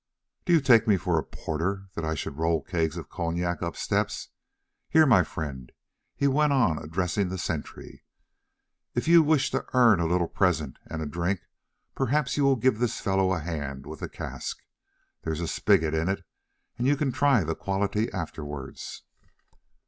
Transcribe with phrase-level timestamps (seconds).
[0.45, 3.75] "Do you take me for a porter that I should roll kegs of cognac up
[3.75, 4.29] steps?
[4.89, 5.71] Here, my friend,"
[6.15, 8.01] he went on addressing the sentry,
[8.95, 11.41] "if you wish to earn a little present and a drink,
[11.93, 14.63] perhaps you will give this fellow a hand with the cask.
[15.21, 16.23] There is a spigot in it,
[16.79, 19.03] and you can try the quality afterwards."